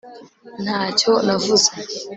ntacyo 0.63 1.11
navuze 1.27 1.71